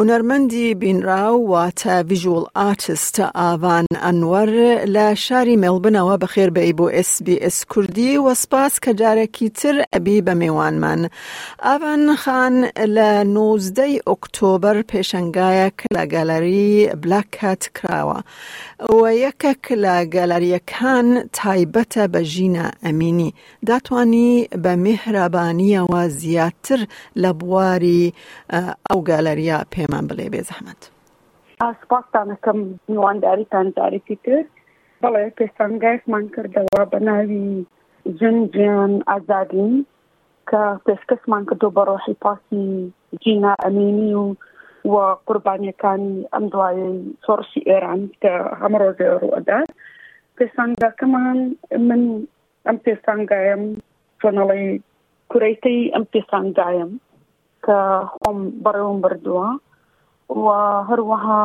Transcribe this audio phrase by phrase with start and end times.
[0.00, 4.50] هونەرمەندی بینراو واتە ڤژوڵ ئاتستە ئاوان ئەنوەر
[4.94, 11.00] لە شاری مێڵبنەوە بەخێربەی بۆ SسBS کوردی وەسپاس کە جارێکی تر ئەبی بە میێوانمان.
[11.66, 12.54] ئاوان خان
[12.96, 16.70] لە نۆزدەی ئۆکتۆبر پێشنگایەک لە گەلەری
[17.02, 18.18] بلاکات کراوە.
[18.88, 21.08] ئەوە یەکەک لە گەلەریەکان
[21.38, 23.30] تایبەتە بە ژینە ئەمینی.
[23.66, 26.80] داتانی بە مهرەبانیەوە زیاتر
[27.22, 28.04] لە بواری
[28.90, 30.80] ئەو گالەریا پێ پیمان بڵێ بێ زەحمت
[31.62, 32.58] ئاسپاسانەکەم
[32.92, 34.48] میوانداریتان دارێکی کرد
[35.02, 37.46] بەڵێ پێستانگایکمان کردەوە بە ناوی
[38.18, 39.74] جنجیان ئازادین
[40.50, 42.64] کە پێشکەسمان کردو بە ڕۆحی پاسی
[43.22, 44.26] جینا ئەمینی و
[44.92, 44.96] و
[45.28, 46.86] قوربانیەکانی ئەم دوایە
[47.24, 49.68] سۆرسی ئێران کە هەمڕۆژێ ڕوەدات
[50.38, 51.38] پێسانگاکەمان
[51.88, 52.02] من
[52.66, 53.62] ئەم پێسانگایم
[54.20, 54.66] چۆنەڵی
[55.30, 56.90] کوڕیتەی ئەم پێسانگایم
[57.64, 57.76] کە
[58.18, 59.48] خۆم بەڕێوم بردووە
[60.34, 60.44] و
[60.90, 61.40] هەروەها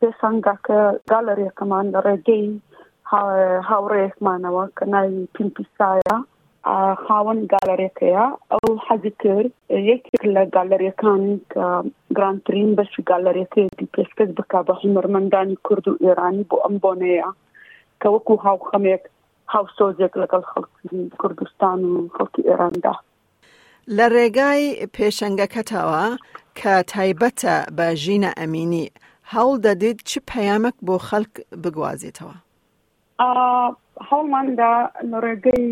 [0.00, 0.78] پێسەنگا کە
[1.12, 2.46] گالەرێکەکەمان لە ڕێگەی
[3.70, 6.16] هاوڕێکمانەوە کە ناوی پیمپیسایە
[7.04, 9.52] خاوەن گالەرێکەیە ئەو حەزی کرد
[9.90, 11.64] یەکێک لە گالەرەکانی کە
[12.16, 17.28] گرانترین بەشی گالەرەکەی پێشکەس بک بە هومەرمەندانی کورد و ئێرانی بۆ ئەم بۆنەیە
[18.00, 19.02] کە وەکو هاوخەمێک
[19.52, 20.86] هاوسۆزێک لەگەڵ خەڵکی
[21.20, 22.94] کوردستان و خەڵکی ئێراندا
[23.96, 24.62] لە ڕێگای
[24.96, 26.04] پێشنگەکەتەوە
[26.60, 28.86] کە تایبەتە بە ژینە ئەمینی
[29.32, 32.36] هەوڵ دەدێت چ پەیامک بۆ خەڵک بگوازێتەوە
[34.08, 34.72] هەڵماندا
[35.24, 35.66] ڕێگەی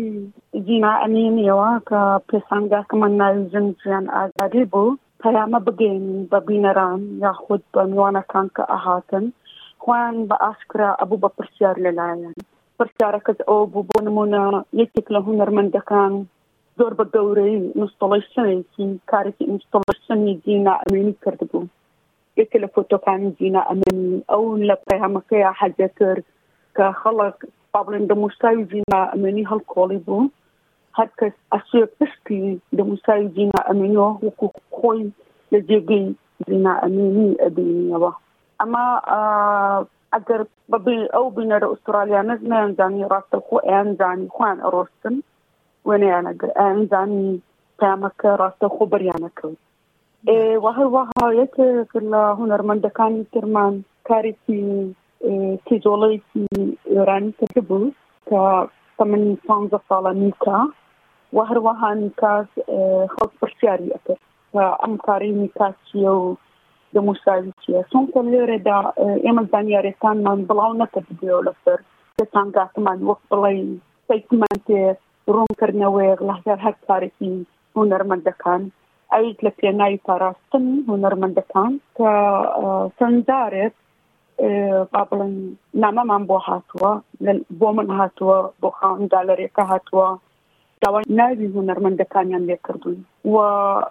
[0.65, 7.81] جینا ئەمینیەوە کە پێسانگاکەمان ناوی ژن ژیان ئازادی بوو پەیامە بگەین بە بینەران یاخود بە
[7.91, 9.25] میوانەکان کە ئەهاتن
[9.83, 12.35] خوان بە ئاشکرا ئەبوو بە پرسیار لەلایەن
[12.77, 14.43] پرسیارەکەت ئەو بوو بۆ نمونە
[14.81, 16.13] یەکێک لە هوەرمەندەکان
[16.77, 21.69] زۆر بە گەورەی مستڵی شوێنی کارێکی مستڵ سنی دینە ئەمێنی کردبوو
[22.39, 26.25] یەکە لە فۆتۆکانی دینە ئەمەنی ئەو لە پەیامەکەی حەجە کرد
[26.75, 27.37] کە خەڵک
[27.73, 30.31] پابلن دەموستاوی دینە ئەمێنی هەڵکۆڵی بوو
[30.97, 32.41] هەر کەس ئەسوێ پشتی
[32.77, 34.47] دەموستاوی دینە ئەمێنیەوە وەکو
[34.77, 35.03] خۆی
[35.51, 36.07] لە جێگەی
[36.47, 38.11] دینە ئەمێنی ئەبینیەوە
[38.59, 38.85] ئەمە
[40.13, 40.41] ئەگەر
[40.71, 45.15] بەبێ ئەو بینەرە ئوسترالیا نەزمیانزانی ڕاستە خۆ ئەیانزانی خوان ئەڕۆستن
[45.87, 47.29] وێنەیانەگەر ئەیانزانی
[47.79, 49.59] پامەکە ڕاستە خۆ بەریانەکەوت
[50.63, 53.73] وهروەها یەکێک لە هوەرمەندەکانی ترمان
[54.09, 54.59] کارێکی
[55.65, 56.43] تێجۆڵەیەکی
[56.93, 57.95] ئێرانی کردە بوو
[58.29, 58.41] کە
[58.97, 59.49] تەمەن پ
[59.87, 60.59] ساڵە نیکە
[61.35, 62.49] و هەروەها نیکاس
[63.13, 64.21] خەڵ پرسیاری ئەکرد
[64.83, 66.37] ئەم کاری نیکاس چیە و
[66.95, 68.79] دەموساوی چیە چونکە لێرێدا
[69.25, 71.79] ئێمە زانیارەکانمان بڵاو نەکردێەوە لەسەر
[72.33, 73.67] تانگاتمان وەک بڵێن
[74.07, 74.81] سەیتمان تێ
[75.35, 77.35] ڕوونکردنەوەی لەهجار هەر کارێکی
[77.75, 78.63] هوەرمەندەکان
[79.13, 82.11] ئەویش لە پێناوی پاراستن هوەرمەندەکان کە
[82.99, 83.75] سنجارێت
[84.93, 85.33] با بڵێن
[85.83, 86.91] نامەمان بۆ هاتووە
[87.59, 90.07] بۆ من هاتووە بۆ خاوەندا لەرێکە هاتووە
[90.81, 92.99] داوای ناوی هوەرمەندەکانیان لێ کردوون
[93.33, 93.35] و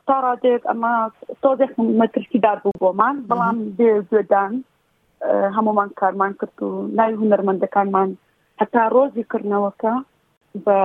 [0.07, 0.95] تا ڕادێک ئەمە
[1.43, 4.53] تۆزێک مەترسیدار بوو بۆمان بەڵام بێ گوێدان
[5.57, 6.69] هەمومان کارمان کرد و
[6.99, 8.11] ناوی هوەرمەندەکانمان
[8.61, 9.95] هەتا ڕۆزی کردنەوەکە
[10.65, 10.77] بە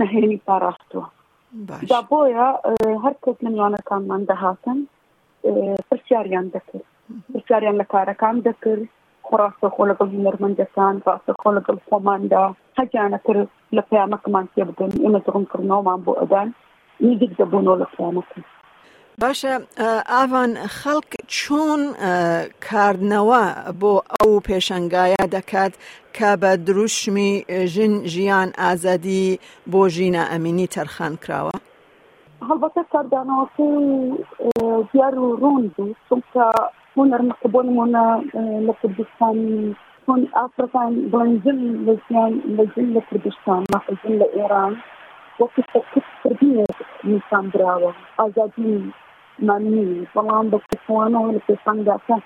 [0.00, 1.06] نهێنی پاراستووە
[1.90, 2.46] دا بۆیە
[3.04, 4.78] هەر کەس منوانەکانمان دەهاتن
[5.90, 6.84] پرسیاریان دەکرد
[7.32, 8.82] پرسیاریان لە کارەکان دەکرد
[9.28, 12.44] خڕاستە خۆ لەگەڵ نەرمەندەسان ڕاستە خۆ لەگەڵ خۆماندا
[12.78, 13.40] هەجانە کرد
[13.76, 16.48] لە پامەکەمان پێ بدەن ئێمە دڕم کردنەوەمان بۆ ئەدان
[17.06, 18.40] نگت دەبوونەوە لە پامەکە
[19.22, 19.52] باشە
[20.16, 21.80] ئاوان خەڵک چۆن
[22.68, 23.42] کاردنەوە
[23.80, 25.72] بۆ ئەو پێشنگایە دەکات
[26.16, 27.32] کە بە دروشمی
[27.74, 29.26] ژن ژیان ئازادی
[29.72, 31.56] بۆ ژینە ئەمینی تەرخان کراوە
[32.48, 33.72] هەڵبەتە کاردانەوەسی
[34.90, 36.44] دیار و ڕۆن بوو چونکە
[36.94, 38.04] هوەرمەکە بۆ نمونە
[38.66, 39.36] لە کوردستان
[40.04, 44.72] چۆن ئافرەکان بۆنجل لە ژیان لە جن لە کوردستان مەخزن لە ئێران
[45.38, 45.62] وەکو
[46.22, 46.52] کردی
[47.10, 48.72] نیسان براوە ئازادی
[49.40, 52.20] mami falando que fuano ele que sangaka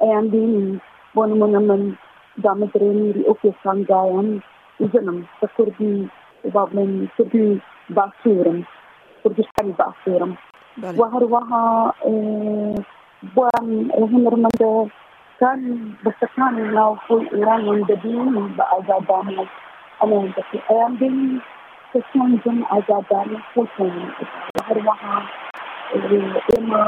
[0.00, 0.80] e andini
[1.14, 1.96] bono monaman
[2.38, 4.42] dame treni o que sangayan
[4.80, 6.08] uzenam sakurbi
[6.44, 7.60] وبابلن سبي
[7.96, 8.64] باسورم
[9.24, 10.32] كردستان باسورم
[11.00, 11.62] وهر وها
[13.34, 13.66] بوان
[14.12, 14.48] هنر من
[15.40, 15.60] كان
[16.04, 19.46] بسكان ناو في إيران من دبين بأزادان
[20.02, 21.40] أنا عندك أيام بين
[21.94, 24.10] تسمون جن أزادان فوتون
[24.58, 25.24] وهر وها
[26.56, 26.84] એમાં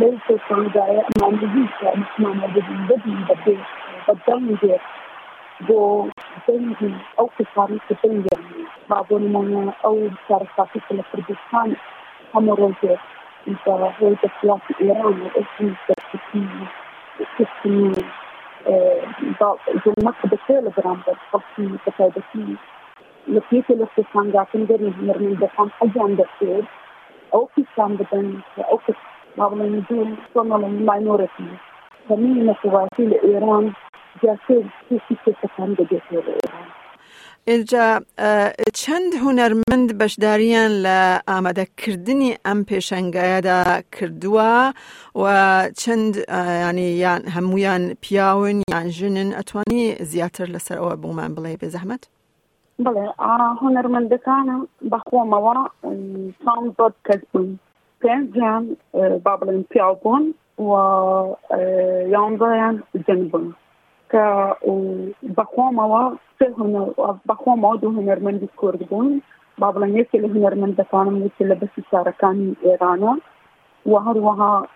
[0.00, 0.12] લઈ
[0.48, 3.56] સમુદાય માંડવી વિશ્વમાં બધી બધી બધે
[4.06, 4.76] બધાની જે
[5.68, 5.76] جو
[6.46, 6.88] تنجي
[7.20, 8.34] او في طريق تنجي
[8.90, 9.94] بعض المنا او
[10.28, 11.70] تعرف في الكردستان
[12.38, 12.88] امر في
[13.48, 13.64] انت
[14.00, 16.44] هيك سياسه ايران والاسم التركي
[17.36, 17.92] تسمي
[19.86, 22.46] جمعت بالتليجرام بالخلصي تفادتي
[23.34, 26.64] لقيت الاختصام قاعد تنقرني من دفعان حاجة عند السير
[27.34, 28.94] او في اسلام بدن او في
[29.38, 31.48] بعض النجوم صرنا من الماينورتي
[32.08, 33.72] فمين مفواتي لايران
[34.24, 36.66] جاسر في سياسه كان بجاسر ايران
[37.48, 37.98] اینجا
[38.82, 41.00] چەند هوەرمند بەشداریان لە
[41.30, 43.60] ئامادەکردنی ئەم پێشنگایەدا
[43.94, 44.56] کردووە
[45.14, 45.22] و
[45.82, 46.14] چەند
[46.68, 52.02] ینی یان هەمویان پیاون یان ژنن ئەتوانی زیاتر لەسەر ئەوە بۆمان بڵێ بێ زەحمت
[52.78, 55.70] Bele, a honormëndekana bahoma wa
[56.44, 57.56] صوم بودكاستون
[58.02, 63.54] كان جان آه، بابلن بيابون ويانضيان آه، جنبون
[64.10, 64.54] كا
[65.22, 66.92] بخوما وا سهنا
[67.26, 69.20] بخوما دو هنرمند كوردبون
[69.58, 70.80] بابلن يكل هنرمند
[72.20, 73.18] كان إيرانا
[73.86, 74.66] وهر وها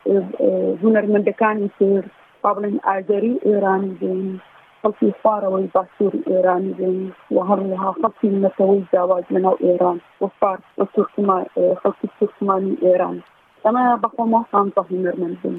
[0.41, 2.09] آه، هنرمند كان يصير
[2.45, 4.41] بابلن آجري إيران جين
[4.83, 7.01] خەڵکی خوارەوەی باسووری ئێرانی بین
[7.35, 11.45] و هەروها خەڵکی نەتەوەی جاواز لەناو ئێران و فارس و تورکمان
[11.83, 13.17] خەڵکی تورکمانی ئێران
[13.65, 15.57] ئەمە بەخۆمەسان بەهمەرمەند بین.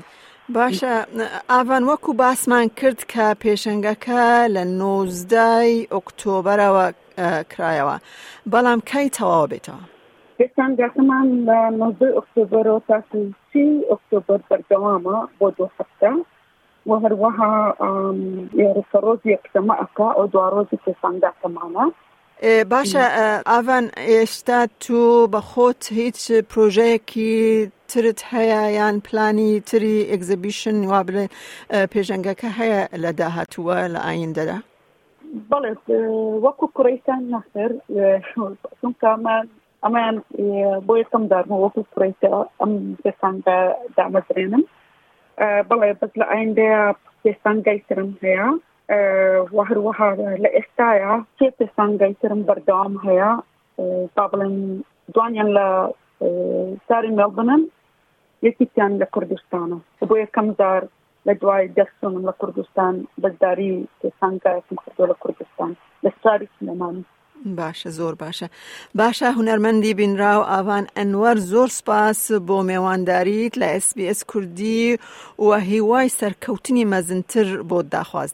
[0.56, 0.94] باشە
[1.51, 4.21] ئاوان وەکو باسمان کرد کە پێشنگەکە
[4.56, 6.85] لە نۆزدای ئۆکتۆبرەوە
[7.51, 7.97] کرایەوە
[8.51, 9.83] بەڵام کەی تەواو بێتەوە
[10.39, 12.97] پێستان گەکەمان لە نۆزدەی ئۆکتۆبرەوە تا
[13.50, 16.12] سی ئۆکتۆبر بەردەوامە بۆ دو هەفتە
[16.85, 17.75] وهروها
[18.53, 21.91] يرسروزيك تمأكا ودواروزيك صندع تماما
[22.43, 22.99] إيه، باشا
[23.39, 24.19] ئاان إيه.
[24.19, 31.01] آه، إشتا تو بخوت خۆت هیچ پرۆژەیەکی ترت هەیە یان يعني پلانی تری ئەگزبیشن وا
[31.07, 31.27] بڵێ
[31.71, 34.57] آه، پێشەنگەکە هەیە لە داهاتووە لە ئایندەدا
[35.51, 37.71] بەڵێت آه، وەکو کوڕیسان نەخر
[38.81, 39.37] چونکەمە
[39.83, 40.15] ئەمان
[40.87, 42.31] بۆ یەکەم دارم وکو کوڕیسە
[42.61, 42.73] ئەم
[43.05, 43.57] پێسان بە
[43.97, 44.63] دامەزرێنم
[45.69, 46.81] balaibas la'ayndeya
[47.23, 48.47] pisangaitirimhaya
[49.57, 49.63] wa
[50.38, 53.31] لاستايا كي la'istaya ke بردام هيا
[53.79, 54.53] أه، طابلن
[55.15, 57.69] دوانيا ل أه، ساري يكي
[58.43, 60.88] يكيتان لكردستان وبويا كمزار
[61.25, 65.73] لدواي دسون لكردستان بزداري تسانكا كم خدو لكردستان
[66.03, 67.03] لساري سليماني
[67.45, 68.49] باشه زور باشه
[68.95, 72.63] باشه هنرمندی بین راو آوان انور زور سپاس بۆ
[73.57, 74.97] لیس بی اس کردی
[75.39, 78.33] و هیوای با مەزنتر بۆ داخواز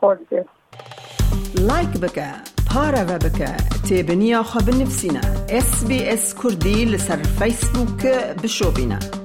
[0.00, 0.44] خورده.
[1.60, 2.10] لایک
[4.44, 8.06] خواب نفسینا اس بی اس کردی لسر فیسبوک
[8.42, 9.21] بشو بشۆبینە.